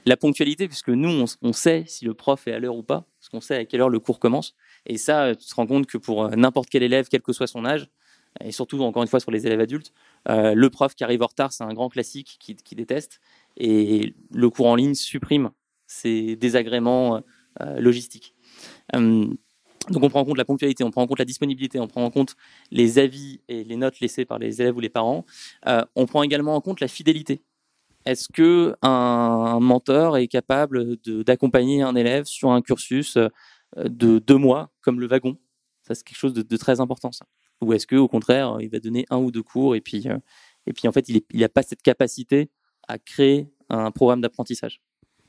[0.06, 3.28] la ponctualité, puisque nous, on, sait si le prof est à l'heure ou pas, parce
[3.28, 4.54] qu'on sait à quelle heure le cours commence.
[4.86, 7.64] Et ça, tu te rends compte que pour n'importe quel élève, quel que soit son
[7.64, 7.88] âge,
[8.42, 9.92] et surtout encore une fois sur les élèves adultes,
[10.28, 13.20] le prof qui arrive en retard, c'est un grand classique qui, qui déteste.
[13.56, 15.50] Et le cours en ligne supprime
[15.86, 17.22] ces désagréments
[17.62, 18.34] euh, logistiques.
[18.94, 19.26] Euh,
[19.88, 22.04] donc on prend en compte la ponctualité, on prend en compte la disponibilité, on prend
[22.04, 22.36] en compte
[22.70, 25.24] les avis et les notes laissées par les élèves ou les parents.
[25.66, 27.40] Euh, on prend également en compte la fidélité.
[28.06, 33.18] Est-ce que un, mentor est capable d'accompagner un élève sur un cursus
[33.76, 35.36] de deux mois, comme le wagon?
[35.82, 37.12] Ça, c'est quelque chose de, très important.
[37.12, 37.26] Ça.
[37.60, 40.06] Ou est-ce que, au contraire, il va donner un ou deux cours et puis,
[40.66, 42.50] et puis en fait, il n'a pas cette capacité
[42.88, 44.80] à créer un programme d'apprentissage?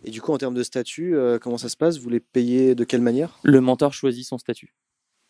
[0.03, 1.97] Et du coup, en termes de statut, euh, comment ça se passe?
[1.97, 3.39] Vous les payez de quelle manière?
[3.43, 4.75] Le mentor choisit son statut.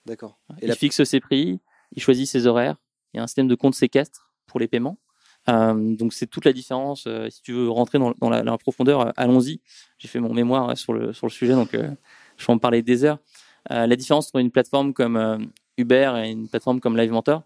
[0.05, 0.39] D'accord.
[0.61, 1.61] Il fixe ses prix
[1.95, 2.77] il choisit ses horaires.
[3.13, 4.97] Il y a un système de compte séquestre pour les paiements.
[5.49, 7.05] Euh, donc c'est toute la différence.
[7.07, 9.61] Euh, si tu veux rentrer dans, la, profondeur, euh, allons-y.
[9.97, 13.19] J'ai fait mon mémoire sur le, sujet, donc je vais en parler des heures.
[13.69, 17.43] la différence entre une plateforme comme Uber et une plateforme comme Live Mentor,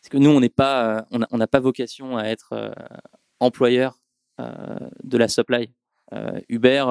[0.00, 2.72] c'est que nous, on n'est pas, on n'a pas vocation à être
[3.40, 3.98] employeur
[4.38, 5.70] de la supply.
[6.48, 6.84] Uber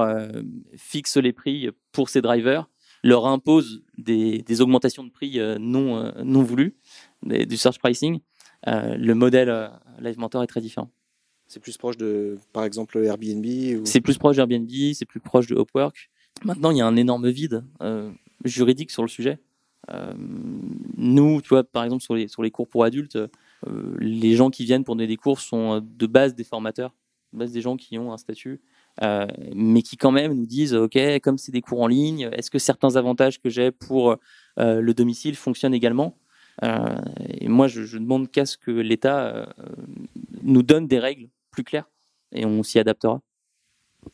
[0.76, 2.67] fixe les prix pour ses drivers,
[3.02, 6.76] leur impose des, des augmentations de prix non, non voulues,
[7.24, 8.20] du search pricing.
[8.65, 10.89] Le modèle Live Mentor est très différent.
[11.48, 15.56] C'est plus proche de, par exemple, Airbnb C'est plus proche d'Airbnb, c'est plus proche de
[15.56, 16.10] Upwork.
[16.43, 18.12] Maintenant, il y a un énorme vide euh,
[18.43, 19.39] juridique sur le sujet.
[19.89, 20.13] Euh,
[20.98, 24.50] nous, tu vois, par exemple, sur les, sur les cours pour adultes, euh, les gens
[24.50, 26.93] qui viennent pour donner des cours sont de base des formateurs,
[27.32, 28.60] de base des gens qui ont un statut,
[29.56, 32.60] mais qui quand même nous disent, OK, comme c'est des cours en ligne, est-ce que
[32.60, 34.17] certains avantages que j'ai pour
[34.58, 36.17] le domicile fonctionnent également?
[36.63, 36.96] Euh,
[37.39, 39.46] et moi, je, je demande qu'à ce que l'État euh,
[40.43, 41.89] nous donne des règles plus claires
[42.32, 43.22] et on s'y adaptera.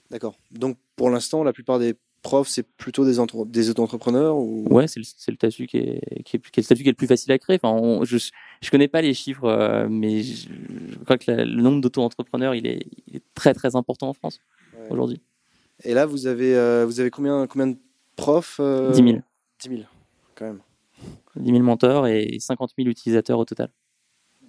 [0.09, 0.35] D'accord.
[0.51, 4.65] Donc, pour l'instant, la plupart des profs, c'est plutôt des, des auto-entrepreneurs ou...
[4.69, 6.93] Ouais, c'est le, le, statut qui est, qui, est, qui est, le statut qui est
[6.93, 7.59] le plus facile à créer.
[7.61, 8.17] Enfin, je
[8.61, 10.47] je connais pas les chiffres, euh, mais je,
[11.03, 14.39] crois que le nombre d'auto-entrepreneurs, il est, il est, très très important en France
[14.89, 15.21] aujourd'hui.
[15.83, 17.77] Et là, vous avez, vous avez combien, combien de
[18.15, 19.19] profs 10 000.
[19.59, 19.81] 10 000,
[20.35, 20.59] quand même.
[21.35, 23.69] 10 000 mentors et 50 000 utilisateurs au total.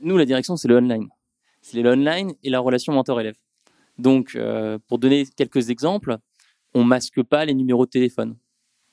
[0.00, 1.08] Nous, la direction, c'est le online.
[1.62, 3.36] C'est le online et la relation mentor-élève.
[3.98, 6.18] Donc, euh, pour donner quelques exemples,
[6.74, 8.36] on masque pas les numéros de téléphone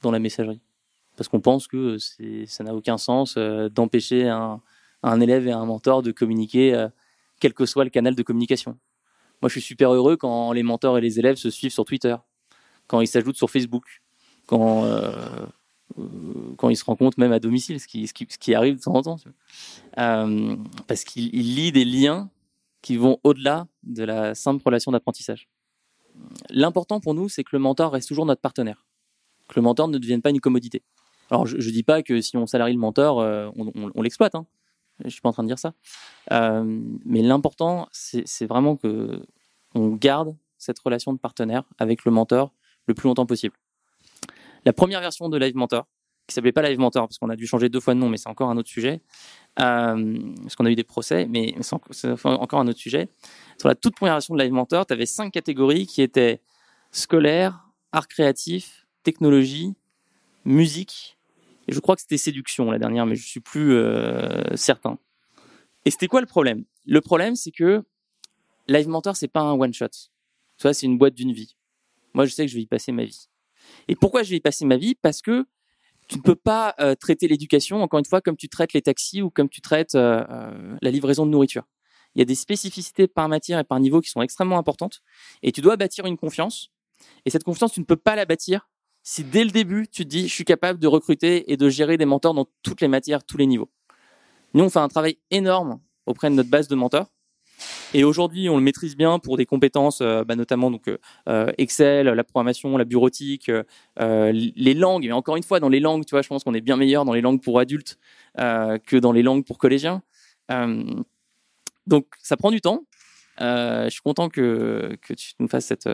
[0.01, 0.61] dans la messagerie.
[1.17, 1.97] Parce qu'on pense que
[2.45, 4.61] ça n'a aucun sens euh, d'empêcher un,
[5.03, 6.87] un, élève et un mentor de communiquer, euh,
[7.39, 8.77] quel que soit le canal de communication.
[9.41, 12.15] Moi, je suis super heureux quand les mentors et les élèves se suivent sur Twitter,
[12.87, 14.01] quand ils s'ajoutent sur Facebook,
[14.45, 14.85] quand
[16.57, 19.17] quand il se rencontre même à domicile, ce qui, arrive de temps en temps.
[19.97, 20.55] Euh,
[20.87, 22.29] parce qu'il lie des liens
[22.81, 25.47] qui vont au-delà de la simple relation d'apprentissage.
[26.49, 28.85] L'important pour nous, c'est que le mentor reste toujours notre partenaire,
[29.47, 30.83] que le mentor ne devienne pas une commodité.
[31.29, 34.35] Alors, je ne dis pas que si on salarie le mentor, euh, on, l'exploite.
[34.35, 34.45] Hein.
[35.03, 35.73] Je suis pas en train de dire ça.
[36.31, 39.21] Euh, mais l'important, c'est vraiment que
[39.73, 42.53] on garde cette relation de partenaire avec le mentor
[42.87, 43.55] le plus longtemps possible.
[44.65, 45.87] La première version de Live Mentor,
[46.27, 48.17] qui s'appelait pas Live Mentor, parce qu'on a dû changer deux fois de nom, mais
[48.17, 49.01] c'est encore un autre sujet,
[49.59, 53.09] euh, parce qu'on a eu des procès, mais c'est encore un autre sujet.
[53.57, 56.41] Sur la toute première version de Live Mentor, tu avais cinq catégories qui étaient
[56.91, 59.73] scolaire, art créatif, technologie,
[60.45, 61.17] musique,
[61.67, 64.97] et je crois que c'était séduction la dernière, mais je suis plus euh, certain.
[65.85, 66.65] Et c'était quoi le problème?
[66.85, 67.83] Le problème, c'est que
[68.67, 69.87] Live Mentor, c'est pas un one shot.
[70.57, 71.55] Tu vois, c'est une boîte d'une vie.
[72.13, 73.27] Moi, je sais que je vais y passer ma vie.
[73.87, 74.95] Et pourquoi je vais y passer ma vie?
[74.95, 75.45] Parce que
[76.07, 79.21] tu ne peux pas euh, traiter l'éducation, encore une fois, comme tu traites les taxis
[79.21, 81.63] ou comme tu traites euh, euh, la livraison de nourriture.
[82.15, 85.01] Il y a des spécificités par matière et par niveau qui sont extrêmement importantes.
[85.43, 86.69] Et tu dois bâtir une confiance.
[87.25, 88.67] Et cette confiance, tu ne peux pas la bâtir
[89.03, 91.97] si dès le début, tu te dis, je suis capable de recruter et de gérer
[91.97, 93.71] des mentors dans toutes les matières, tous les niveaux.
[94.53, 97.11] Nous, on fait un travail énorme auprès de notre base de mentors.
[97.93, 100.89] Et aujourd'hui, on le maîtrise bien pour des compétences, euh, bah, notamment donc
[101.27, 103.51] euh, Excel, la programmation, la bureautique,
[103.99, 105.05] euh, les langues.
[105.05, 107.05] Mais encore une fois, dans les langues, tu vois, je pense qu'on est bien meilleur
[107.05, 107.99] dans les langues pour adultes
[108.37, 110.01] que dans les langues pour collégiens.
[111.87, 112.85] donc, ça prend du temps.
[113.39, 115.89] je suis content que, tu nous fasses cette,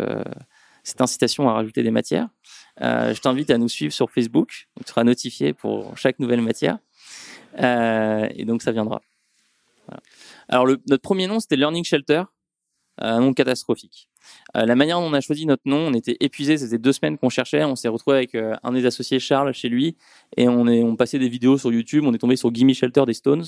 [0.99, 2.30] incitation à rajouter des matières.
[2.80, 4.67] je t'invite à nous suivre sur Facebook.
[4.77, 6.77] tu seras notifié pour chaque nouvelle matière.
[7.58, 9.01] et donc, ça viendra.
[9.88, 10.01] Voilà.
[10.49, 12.23] Alors, notre premier nom, c'était Learning Shelter,
[12.97, 14.10] un nom catastrophique.
[14.55, 17.17] Euh, la manière dont on a choisi notre nom, on était épuisé, c'était deux semaines
[17.17, 19.95] qu'on cherchait, on s'est retrouvé avec euh, un des associés Charles chez lui,
[20.36, 23.05] et on, est, on passait des vidéos sur YouTube, on est tombé sur Gimme Shelter
[23.05, 23.45] des Stones.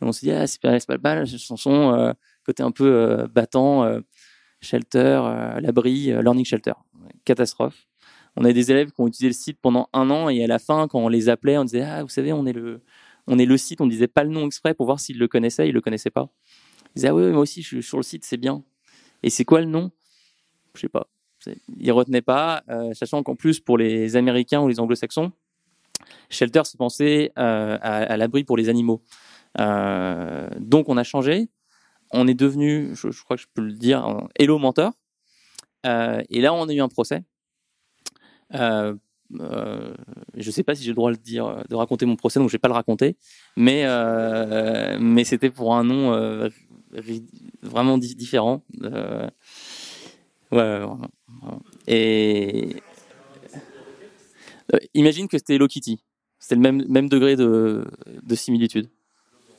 [0.00, 2.12] On s'est dit, ah, c'est pas, pas mal, cette chanson, euh,
[2.44, 4.00] côté un peu euh, battant,
[4.60, 5.20] shelter,
[5.60, 6.72] l'abri, learning shelter.
[7.24, 7.86] Catastrophe.
[8.36, 10.58] On a des élèves qui ont utilisé le site pendant un an, et à la
[10.58, 12.82] fin, quand on les appelait, on disait, ah, vous savez, on est le,
[13.26, 15.68] on est le site, on disait pas le nom exprès pour voir s'ils le connaissaient,
[15.68, 16.28] ils le connaissaient pas.
[16.90, 18.62] Ils disaient ah oui, moi aussi je suis sur le site, c'est bien.
[19.22, 19.90] Et c'est quoi le nom?
[20.74, 21.08] Je sais pas.
[21.78, 25.32] Ils retenaient pas, euh, sachant qu'en plus pour les Américains ou les Anglo-Saxons,
[26.30, 29.02] shelter se pensait euh, à, l'abri pour les animaux.
[29.60, 31.48] Euh, donc on a changé.
[32.12, 34.06] On est devenu, je, crois que je peux le dire,
[34.38, 34.92] Hello Mentor.
[35.84, 37.24] et là on a eu un procès
[39.40, 39.94] euh,
[40.36, 42.48] je ne sais pas si j'ai le droit de dire, de raconter mon procès, donc
[42.48, 43.16] je vais pas le raconter.
[43.56, 46.48] Mais euh, mais c'était pour un nom euh,
[47.62, 48.62] vraiment différent.
[48.82, 49.28] Euh,
[50.52, 50.80] ouais,
[51.86, 52.76] Et
[54.94, 56.00] imagine que c'était Hello Kitty.
[56.38, 57.84] C'était le même même degré de,
[58.22, 58.88] de similitude.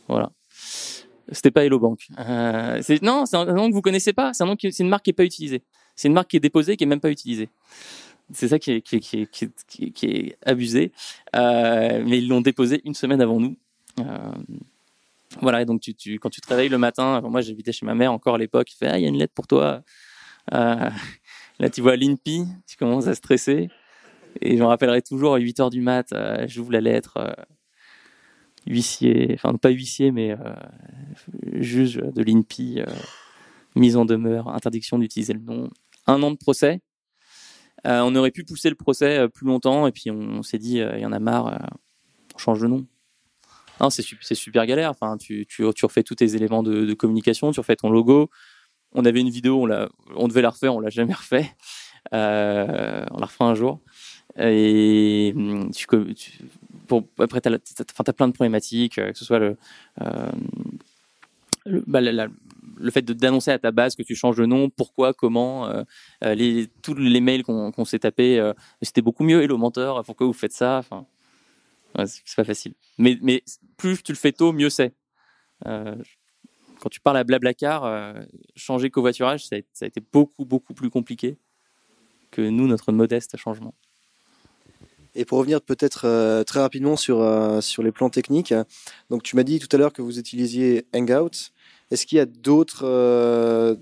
[0.08, 0.32] Voilà.
[1.32, 2.08] C'était pas Hello Bank.
[3.02, 4.34] Non, c'est un nom que vous connaissez pas.
[4.34, 5.64] C'est un une marque qui est pas utilisée.
[5.96, 7.50] C'est une marque qui est déposée, qui est même pas utilisée.
[8.32, 10.92] C'est ça qui est, abusé.
[11.34, 13.56] Mais ils l'ont déposé une semaine avant nous.
[14.00, 14.32] Euh,
[15.42, 18.12] voilà, et donc tu, quand tu te réveilles le matin, moi j'habitais chez ma mère
[18.12, 19.84] encore à l'époque, il fait Ah, il y a une lettre pour toi.
[20.54, 20.90] Euh,
[21.60, 23.70] là, tu vois l'INPI, tu commences à stresser.
[24.42, 27.36] Et je me rappellerai toujours à 8 heures du mat, euh, j'ouvre la lettre,
[28.68, 30.36] huissier, enfin pas huissier, mais
[31.54, 32.82] juge de l'INPI,
[33.76, 35.70] mise en demeure, interdiction d'utiliser le nom,
[36.06, 36.82] un an de procès.
[37.86, 40.78] Euh, on aurait pu pousser le procès euh, plus longtemps, et puis on, s'est dit,
[40.78, 41.60] il y en a marre,
[42.36, 42.86] on change de nom.
[43.82, 44.04] Non, c'est
[44.36, 44.90] super, galère.
[44.90, 48.30] Enfin, tu, tu, tu, refais tous tes éléments de, communication, tu refais ton logo.
[48.94, 49.68] On avait une vidéo,
[50.16, 51.52] on, devait la refaire, on l'a jamais refait.
[52.14, 53.82] Euh, on la refera un jour.
[54.38, 55.34] Et
[55.74, 55.88] tu
[56.88, 59.58] pour, après, tu as, plein de problématiques, que ce soit le,
[60.02, 60.32] euh,
[61.66, 62.00] bah,
[62.76, 65.84] le fait d'annoncer à ta base que tu changes de nom, pourquoi, comment, euh,
[66.22, 69.44] les, tous les mails qu'on, s'est tapés, euh, c'était beaucoup mieux.
[69.44, 70.78] Hello mentor, pourquoi vous faites ça?
[70.80, 71.06] Enfin,
[71.98, 72.74] ouais, C'est pas facile.
[72.98, 73.44] Mais, mais
[73.78, 74.94] plus tu le fais tôt, mieux c'est.
[75.66, 75.96] Euh,
[76.80, 78.14] quand tu parles à Blablacar, euh,
[78.56, 81.38] changer covoiturage, ça a, été beaucoup, beaucoup plus compliqué
[82.32, 83.74] que nous, notre modeste changement.
[85.16, 88.54] Et pour revenir peut-être euh, très rapidement sur, euh, sur les plans techniques,
[89.10, 91.52] donc tu m'as dit tout à l'heure que vous utilisiez Hangout.
[91.92, 93.76] Est-ce qu'il y a d'autres euh,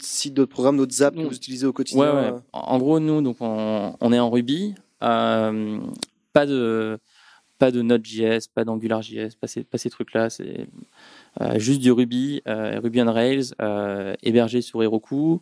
[0.00, 2.38] sites, d'autres programmes, d'autres apps que vous utilisez au quotidien ouais, ouais.
[2.52, 4.74] En gros, nous, donc on, on est en Ruby.
[5.02, 5.78] Euh,
[6.32, 6.98] pas de
[7.58, 10.28] pas de Node.js, pas d'AngularJS, pas ces, pas ces trucs-là.
[10.28, 10.66] C'est
[11.40, 13.54] euh, juste du Ruby, Ruby on Rails,
[14.22, 15.40] hébergé sur Heroku.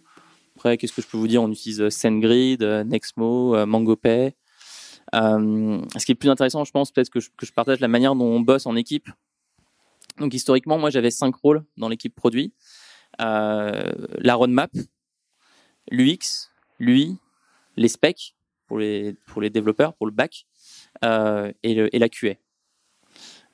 [0.57, 1.43] Après, qu'est-ce que je peux vous dire?
[1.43, 4.35] On utilise SendGrid, Nexmo, MangoPay.
[5.15, 8.25] Euh, ce qui est plus intéressant, je pense, peut-être que je partage la manière dont
[8.25, 9.09] on bosse en équipe.
[10.19, 12.53] Donc historiquement, moi j'avais cinq rôles dans l'équipe produit.
[13.21, 14.71] Euh, la roadmap,
[15.91, 17.17] l'UX, l'UI,
[17.77, 18.35] les specs
[18.67, 20.47] pour les, pour les développeurs, pour le back,
[21.05, 22.35] euh, et, le, et la QA.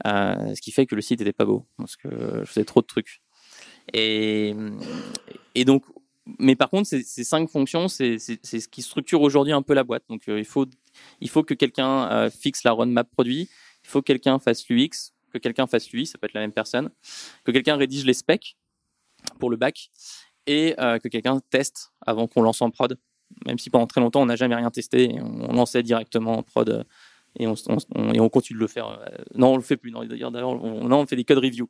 [0.06, 2.08] Euh, ce qui fait que le site n'était pas beau, parce que
[2.40, 3.20] je faisais trop de trucs.
[3.92, 4.54] Et,
[5.54, 5.84] et donc,
[6.38, 9.84] mais par contre, ces, ces cinq fonctions, c'est ce qui structure aujourd'hui un peu la
[9.84, 10.04] boîte.
[10.08, 10.66] Donc, euh, il, faut,
[11.20, 13.48] il faut que quelqu'un fixe la roadmap produit,
[13.84, 16.52] il faut que quelqu'un fasse l'UX, que quelqu'un fasse lui, ça peut être la même
[16.52, 16.90] personne,
[17.44, 18.56] que quelqu'un rédige les specs
[19.38, 19.90] pour le bac
[20.46, 22.98] et euh, que quelqu'un teste avant qu'on lance en prod.
[23.46, 26.42] Même si pendant très longtemps, on n'a jamais rien testé, et on, lançait directement en
[26.42, 26.84] prod euh,
[27.38, 28.88] et on, continue de le faire.
[28.88, 29.92] Euh, non, on le fait plus.
[29.92, 31.68] D'ailleurs, on, on fait des code review.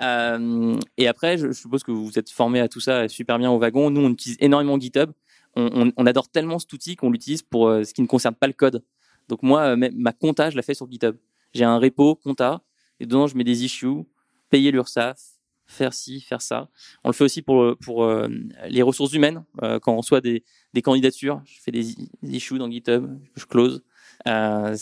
[0.00, 3.58] Euh, et après, je, suppose que vous êtes formé à tout ça super bien au
[3.58, 3.90] wagon.
[3.90, 5.12] Nous, on utilise énormément GitHub.
[5.56, 8.84] On, adore tellement cet outil qu'on l'utilise pour ce qui ne concerne pas le code.
[9.28, 11.16] Donc moi, ma compta, je la fais sur GitHub.
[11.52, 12.62] J'ai un repo compta
[13.00, 14.04] et dedans, je mets des issues,
[14.50, 15.18] payer l'URSSAF,
[15.66, 16.68] faire ci, faire ça.
[17.04, 18.28] On le fait aussi pour, pour euh,
[18.68, 19.44] les ressources humaines.
[19.62, 23.82] Euh, quand on reçoit des, des candidatures, je fais des, issues dans GitHub, je close.
[24.28, 24.76] Euh,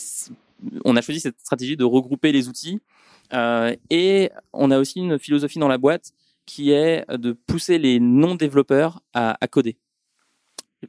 [0.84, 2.80] on a choisi cette stratégie de regrouper les outils
[3.32, 6.12] euh, et on a aussi une philosophie dans la boîte
[6.46, 9.76] qui est de pousser les non-développeurs à, à, coder.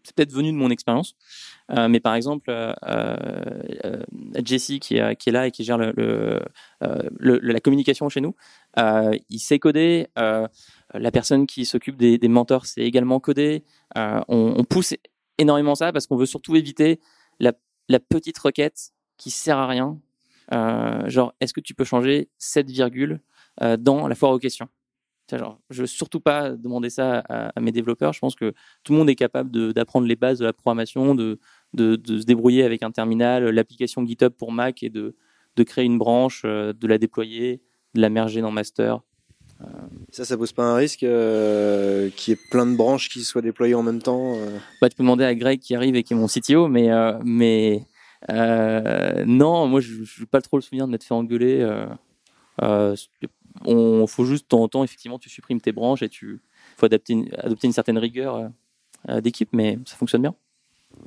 [0.03, 1.15] C'est peut-être venu de mon expérience,
[1.71, 4.03] euh, mais par exemple, euh, euh,
[4.45, 6.39] Jesse qui est, là et qui gère le, le,
[7.17, 8.35] le la communication chez nous,
[8.77, 10.07] il sait coder.
[10.15, 13.63] la personne qui s'occupe des, des, mentors sait également coder.
[13.95, 14.23] On,
[14.57, 14.93] on, pousse
[15.37, 16.99] énormément ça parce qu'on veut surtout éviter
[17.39, 17.53] la,
[17.87, 19.99] la petite requête qui sert à rien
[20.53, 23.21] euh, genre, est-ce que tu peux changer cette virgule
[23.61, 24.67] euh, dans la foire aux questions?
[25.37, 28.13] Genre, je veux surtout pas demander ça à, à, mes développeurs.
[28.13, 31.39] Je pense que tout le monde est capable d'apprendre les bases de la programmation, de,
[31.73, 35.15] de, de se débrouiller avec un terminal, l'application GitHub pour Mac et de,
[35.55, 37.61] de créer une branche, euh, de la déployer,
[37.93, 39.01] de la merger dans master.
[39.61, 39.65] Euh...
[40.11, 43.41] Ça, ça pose pas un risque euh, qu'il y ait plein de branches qui soient
[43.41, 44.57] déployées en même temps euh...
[44.81, 47.19] bah, Tu peux demander à Greg qui arrive et qui est mon CTO, mais, euh,
[47.23, 47.83] mais
[49.25, 51.67] non, moi, je n'ai pas trop le souvenir de m'être fait engueuler.
[53.65, 56.41] On faut juste de temps en temps, effectivement, tu supprimes tes branches et tu
[56.77, 58.49] faut une, adopter une certaine rigueur
[59.09, 60.35] euh, d'équipe, mais ça fonctionne bien.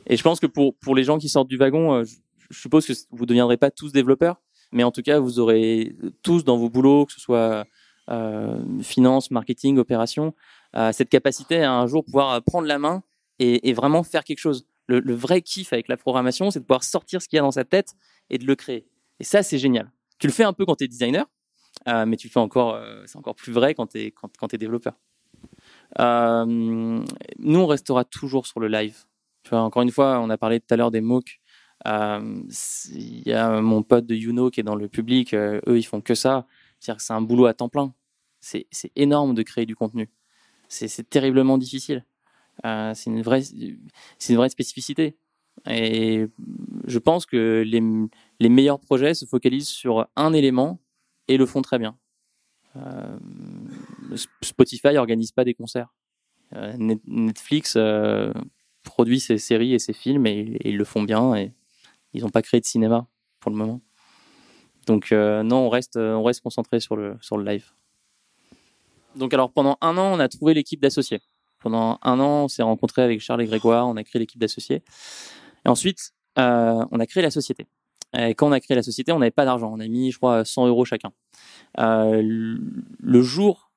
[0.06, 2.92] Et je pense que pour, les gens qui sortent du wagon, euh, je, suppose que
[3.10, 4.40] vous ne deviendrez pas tous développeurs,
[4.72, 7.64] mais en tout cas, vous aurez tous dans vos boulots, que ce soit
[8.10, 10.34] euh, finance, marketing, opération,
[10.76, 13.02] euh, cette capacité à un jour pouvoir prendre la main
[13.38, 16.64] et, et vraiment faire quelque chose le, le, vrai kiff avec la programmation, c'est de
[16.64, 17.94] pouvoir sortir ce qu'il y a dans sa tête
[18.30, 18.86] et de le créer.
[19.20, 19.90] Et ça, c'est génial.
[20.18, 21.26] Tu le fais un peu quand tu es designer,
[21.88, 24.94] euh, mais tu fais encore, euh, c'est encore plus vrai quand tu es, développeur.
[25.98, 28.96] Euh, nous, on restera toujours sur le live.
[29.42, 31.40] Tu vois, encore une fois, on a parlé tout à l'heure des MOOC.
[31.84, 36.00] Il y a mon pote de Youno qui est dans le public, eux, ils font
[36.00, 36.46] que ça.
[36.78, 37.92] C'est-à-dire que c'est un boulot à temps plein.
[38.40, 38.66] C'est
[38.96, 40.08] énorme de créer du contenu.
[40.68, 42.04] C'est terriblement difficile.
[42.62, 43.42] C'est une vraie,
[44.48, 45.16] spécificité.
[45.68, 46.26] Et
[46.86, 50.78] je pense que les, meilleurs projets se focalisent sur un élément
[51.32, 51.96] et le font très bien.
[52.76, 53.16] Euh,
[54.42, 55.94] Spotify organise pas des concerts.
[56.54, 56.74] Euh,
[57.06, 58.32] Netflix euh,
[58.82, 61.52] produit ses séries et ses films et, ils le font bien et
[62.12, 63.06] ils n'ont pas créé de cinéma
[63.40, 63.80] pour le moment.
[64.86, 67.70] Donc non, on reste, on concentré sur le, live.
[69.14, 71.20] Donc alors pendant un an, on a trouvé l'équipe d'associés.
[71.60, 74.82] Pendant un an, on s'est rencontré avec Charles et Grégoire, on a créé l'équipe d'associés.
[75.64, 77.68] Et ensuite, on a créé la société.
[78.16, 79.72] Et quand on a créé la société, on n'avait pas d'argent.
[79.72, 81.12] On a mis, je crois, 100 euros chacun.
[81.78, 83.70] Euh, le jour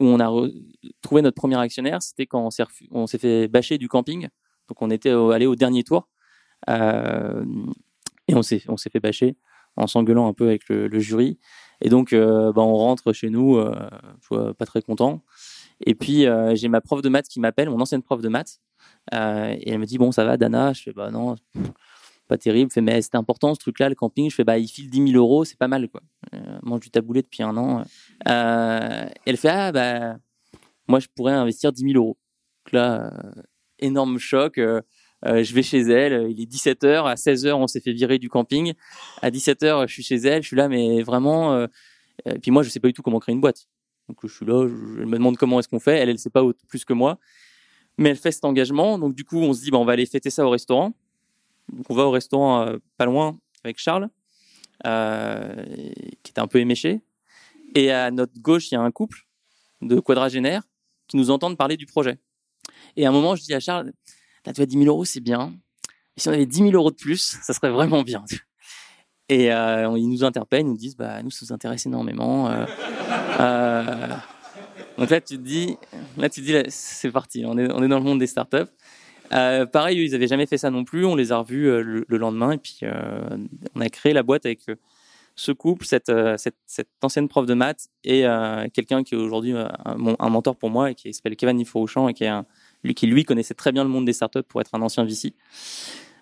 [0.00, 0.48] où on a
[1.02, 2.48] trouvé notre premier actionnaire, c'était quand
[2.90, 4.28] on s'est fait bâcher du camping.
[4.68, 6.08] Donc on était allé au dernier tour.
[6.70, 7.44] Euh,
[8.28, 8.60] et on s'est
[8.90, 9.36] fait bâcher
[9.76, 11.38] en s'engueulant un peu avec le, jury.
[11.80, 15.22] Et donc, euh, bah, on rentre chez nous, euh, pas très content.
[15.84, 18.60] Et puis, euh, j'ai ma prof de maths qui m'appelle, mon ancienne prof de maths,
[19.14, 21.34] euh, et elle me dit Bon, ça va, Dana Je fais Bah non,
[22.28, 22.70] pas terrible.
[22.70, 24.30] Je fais Mais c'était important ce truc-là, le camping.
[24.30, 26.00] Je fais Bah, il file 10 000 euros, c'est pas mal, quoi.
[26.34, 27.84] Euh, mange du taboulé depuis un an.
[28.28, 30.16] Euh, elle fait Ah, bah,
[30.88, 32.16] moi, je pourrais investir 10 000 euros.
[32.66, 33.12] Donc là,
[33.78, 34.54] énorme choc.
[34.56, 38.74] je vais chez elle, il est 17h, à 16h on s'est fait virer du camping,
[39.22, 41.66] à 17h je suis chez elle, je suis là mais vraiment,
[42.40, 43.66] puis moi je sais pas du tout comment créer une boîte.
[44.08, 45.98] Donc je suis là, je, me demande comment est-ce qu'on fait.
[45.98, 47.18] Elle, elle sait pas plus que moi,
[47.98, 48.98] mais elle fait cet engagement.
[48.98, 50.92] Donc du coup, on se dit, bah, on va aller fêter ça au restaurant.
[51.88, 54.08] On va au restaurant euh, pas loin avec Charles,
[54.86, 55.64] euh,
[56.22, 57.00] qui était un peu éméché.
[57.74, 59.26] Et à notre gauche, il y a un couple
[59.80, 60.62] de quadragénaires
[61.08, 62.18] qui nous entendent parler du projet.
[62.96, 63.92] Et à un moment, je dis à Charles,
[64.46, 65.54] là, tu as 10 000 euros, c'est bien.
[66.16, 68.24] Si on avait 10 000 euros de plus, ça serait vraiment bien.
[69.28, 72.50] Et euh, ils nous interpellent, ils nous disent, bah, nous, ça nous intéresse énormément.
[74.98, 75.76] Donc là, tu te dis,
[76.16, 78.70] là, tu te dis, c'est parti, est, on est dans le monde des startups.
[79.34, 81.04] Euh, pareil, ils n'avaient jamais fait ça non plus.
[81.04, 82.80] On les a revus le, lendemain et puis
[83.74, 84.66] on a créé la boîte avec
[85.34, 88.24] ce couple, cette, cette, cette, ancienne prof de maths et
[88.74, 92.14] quelqu'un qui est aujourd'hui un, un, mentor pour moi et qui s'appelle Kevin Niforouchan et
[92.14, 92.44] qui, est un,
[92.84, 95.34] lui, qui lui connaissait très bien le monde des startups pour être un ancien VC.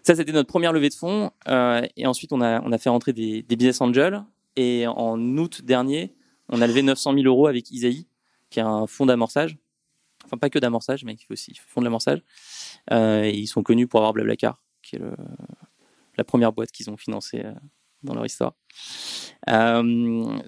[0.03, 1.31] Ça, c'était notre première levée de fonds.
[1.49, 4.23] Euh, et ensuite, on a, on a fait rentrer des, des, business angels.
[4.57, 6.15] Et en août dernier,
[6.49, 8.07] on a levé 900 000 euros avec Isaïe,
[8.51, 9.57] qui est un fonds d'amorçage.
[10.31, 12.23] Enfin, pas que d'amorçage, mais qui aussi fond de l'amorçage.
[12.93, 15.03] Euh, ils sont connus pour avoir Blablacar, qui est
[16.17, 17.53] la première boîte qu'ils ont financée euh,
[18.05, 18.55] dans leur histoire.
[19.49, 20.39] Euh,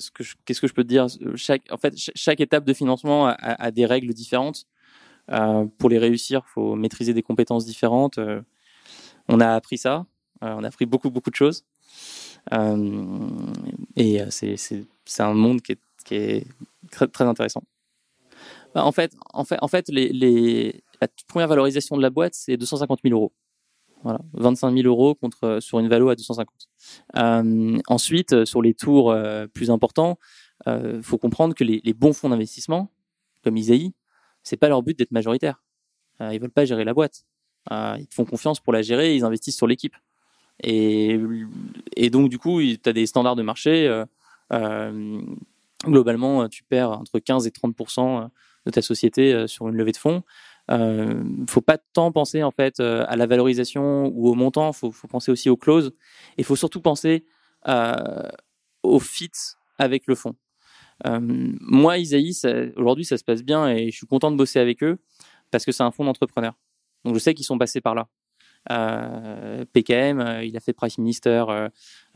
[0.45, 1.07] Qu'est-ce que je peux te dire?
[1.35, 4.67] Chaque, En fait, chaque étape de financement a, des règles différentes.
[5.27, 8.21] Pour les réussir, il faut maîtriser des compétences différentes.
[9.29, 10.07] On a appris ça,
[10.41, 11.65] on a appris beaucoup, beaucoup de choses.
[13.97, 15.73] Et c'est un monde qui
[16.15, 16.47] est,
[16.89, 17.63] très intéressant.
[18.75, 22.35] Bah, en fait, en fait, en fait les, les, la première valorisation de la boîte,
[22.35, 23.33] c'est 250 000 euros.
[24.03, 26.69] Voilà, 25 000 euros contre sur une valo à 250.
[27.17, 30.19] Euh, ensuite, sur les tours euh, plus importants,
[30.67, 32.91] euh, faut comprendre que les, les bons fonds d'investissement,
[33.45, 33.93] comme Isaïe,
[34.43, 35.63] c'est pas leur but d'être majoritaire.
[36.21, 37.25] ils veulent pas gérer la boîte.
[37.71, 39.95] Euh, ils font confiance pour la gérer, ils investissent sur l'équipe.
[40.63, 41.19] Et,
[41.97, 43.87] et, donc, du coup, tu as des standards de marché.
[43.87, 44.05] Euh,
[44.53, 45.21] euh,
[45.85, 47.75] globalement, tu perds entre 15 et 30
[48.67, 50.23] de ta société sur une levée de fonds.
[50.69, 54.73] Il euh, faut pas tant penser en fait à la valorisation ou au montant.
[54.73, 55.93] Faut, faut, penser aussi aux clauses.
[56.37, 57.27] Et il faut surtout penser
[57.69, 58.29] euh,
[58.83, 59.31] au fit
[59.79, 60.37] avec le fonds.
[61.07, 62.33] Euh, moi, Isaïe,
[62.77, 64.99] aujourd'hui, ça se passe bien et je suis content de bosser avec eux
[65.51, 66.59] parce que c'est un fonds d'entrepreneurs.
[67.05, 68.09] Donc je sais qu'ils sont passés par là.
[68.71, 71.45] Euh, PKM, euh, il a fait Price Minister.
[71.49, 71.69] Euh,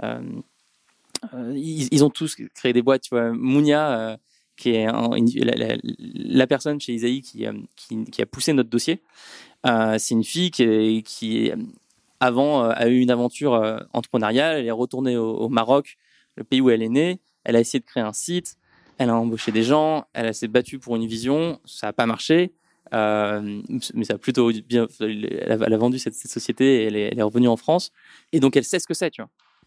[0.02, 0.20] euh,
[1.34, 3.02] euh, ils, ils, ont tous créé des boîtes.
[3.02, 4.18] Tu vois, Mounia,
[4.56, 7.46] qui est la, personne chez Isaïe qui,
[8.10, 9.02] qui, a poussé notre dossier,
[9.64, 11.52] c'est une fille qui,
[12.20, 14.58] avant a eu une aventure entrepreneuriale.
[14.58, 15.96] Elle est retournée au, Maroc,
[16.36, 17.20] le pays où elle est née.
[17.44, 18.56] Elle a essayé de créer un site.
[18.98, 20.06] Elle a embauché des gens.
[20.14, 21.60] Elle s'est battue pour une vision.
[21.64, 22.52] Ça n'a pas marché.
[22.94, 23.62] Euh,
[23.94, 24.86] mais ça a plutôt bien.
[25.00, 27.92] Elle a, vendu cette, société et elle est, revenue en France.
[28.32, 29.12] Et donc elle sait ce que c'est.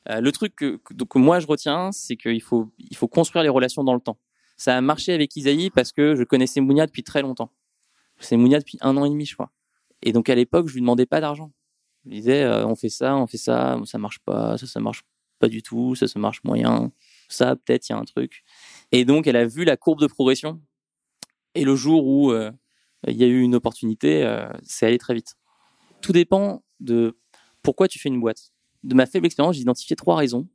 [0.09, 0.79] Euh, le truc que,
[1.15, 4.17] moi je retiens, c'est qu'il faut, il faut construire les relations dans le temps.
[4.59, 7.49] Ça a marché avec Isaïe parce que je connaissais Mounia depuis très longtemps.
[8.17, 9.51] Connaissais Mounia depuis un an et demi, je crois.
[10.01, 11.53] Et donc à l'époque, je lui demandais pas d'argent.
[12.03, 14.81] Je lui disais, euh, on fait ça, on fait ça, ça marche pas, ça, ça
[14.81, 15.03] marche
[15.39, 16.91] pas du tout, ça, ça marche moyen,
[17.29, 18.43] ça, peut-être, il y a un truc.
[18.91, 20.61] Et donc elle a vu la courbe de progression.
[21.55, 22.51] Et le jour où euh,
[23.07, 25.35] il y a eu une opportunité, euh, c'est allé très vite.
[26.01, 27.17] Tout dépend de
[27.61, 28.51] pourquoi tu fais une boîte.
[28.83, 30.49] De ma faible expérience, j'ai identifié trois raisons.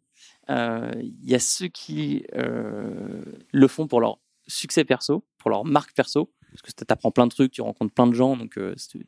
[0.49, 6.31] Il y a ceux qui le font pour leur succès perso, pour leur marque perso,
[6.51, 8.59] parce que tu apprends plein de trucs, tu rencontres plein de gens, donc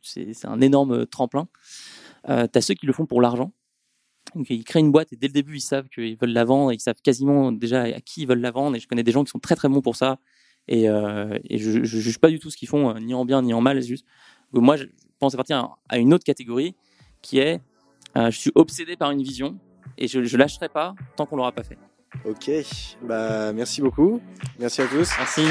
[0.02, 1.48] c'est un énorme tremplin.
[2.26, 3.52] tu as ceux qui le font pour l'argent,
[4.34, 6.72] donc, ils créent une boîte et dès le début, ils savent qu'ils veulent la vendre,
[6.72, 8.76] ils savent quasiment déjà à qui ils veulent la vendre.
[8.76, 10.18] Et je connais des gens qui sont très très bons pour ça.
[10.68, 13.42] Et, euh, je, ne juge pas du tout ce qu'ils font, euh, ni en bien
[13.42, 13.80] ni en mal.
[13.82, 14.04] Juste,
[14.52, 14.86] moi, je
[15.18, 16.74] pense à à une autre catégorie
[17.22, 17.60] qui est
[18.16, 19.58] euh, je suis obsédé par une vision
[19.98, 21.78] et je, ne lâcherai pas tant qu'on l'aura pas fait.
[22.24, 22.50] Ok,
[23.02, 24.20] bah merci beaucoup.
[24.58, 25.10] Merci à tous.
[25.18, 25.46] Merci.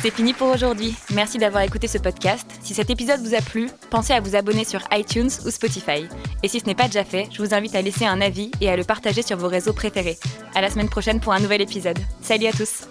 [0.00, 0.94] C'est fini pour aujourd'hui.
[1.12, 2.46] Merci d'avoir écouté ce podcast.
[2.62, 6.06] Si cet épisode vous a plu, pensez à vous abonner sur iTunes ou Spotify.
[6.44, 8.70] Et si ce n'est pas déjà fait, je vous invite à laisser un avis et
[8.70, 10.16] à le partager sur vos réseaux préférés.
[10.54, 11.98] À la semaine prochaine pour un nouvel épisode.
[12.22, 12.86] Salut à tous.